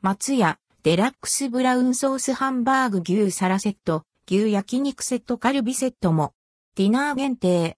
[0.00, 6.34] 松屋、デラックスブラウンソースハンバーグ牛サラセット、牛焼肉セットカルビセットも、
[6.76, 7.76] ディナー限定。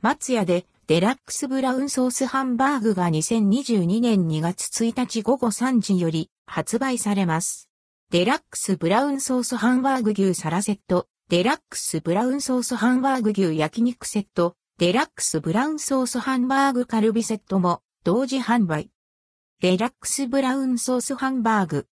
[0.00, 7.68] 松屋でデラックスブラウンソースハンバーグが2022年2月1日午後3時より発売されます。
[8.12, 18.90] デラックスブラウンソースハンバーグ牛サラセット、デラックスブラウンソースハンバーグ牛焼肉セット、デラックスブラウンソースハンバーグカルビセットも同時販売。
[19.62, 21.86] デラックスブラウンソースハンバーグ。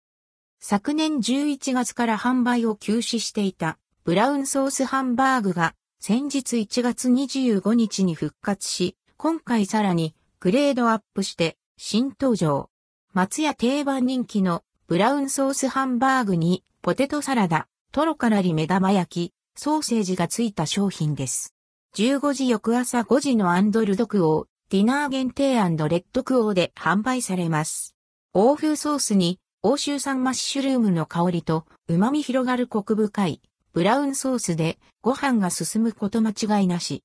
[0.59, 12.71] 昨年11月から販売を休止していたブラウンソースハンバーグが先日1月25日に復活し、今回さらにグレードアップして新登場。
[13.13, 21.55] 松屋定番人気のブラウンソースハンバーグにポテトサラダ、トロカラリ目玉焼き、ソーセージがついた商品です。
[21.97, 27.97] 15時翌朝5時のアンドルドクオー、ディナー限定レッドクオーで販売されます。
[28.35, 33.41] 欧風ソースに欧州産マッシュルームの香りと旨味広がるコク深い
[33.73, 37.03] ブラウンソースでご飯が進むこと間違いなし。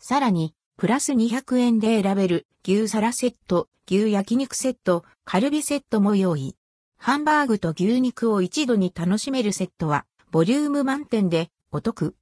[0.00, 6.56] さらに、プラス200円で選べる牛サラセット、牛焼肉セット、カルビセットも用意。
[6.96, 12.16] ハンバーグと牛肉を一度に楽しめるセットは、ボリューム満点でお得。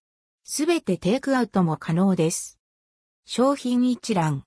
[0.45, 2.59] すべてテイクアウトも可能です。
[3.25, 4.46] 商品一覧。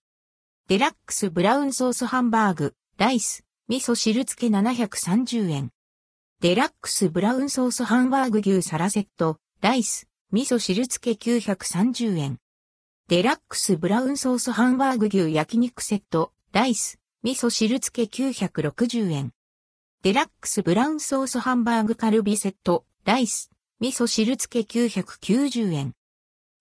[0.69, 5.71] デラックスブラウンソースハンバーグ、ライス、味噌汁付け730円。
[6.41, 12.37] デラックスブラウンソースハンバーグ牛サラセット、ライス、味噌汁付け930円。
[13.07, 19.31] デラックスブラウンソースハンバーグ牛焼肉セット、ライス、味噌汁付け960円。
[20.03, 25.93] デラックスブラウンソースハンバーグカルビセット、ライス、味噌汁付け990円。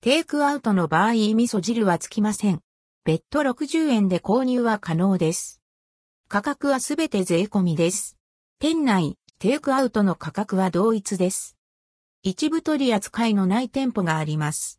[0.00, 2.62] テイクアウトの場合味噌汁はつきません。
[3.08, 5.62] 別途60円で購入は可能です。
[6.28, 8.18] 価格はすべて税込みです。
[8.58, 11.56] 店内、テイクアウトの価格は同一です。
[12.22, 14.76] 一部取り扱いのない店舗があります。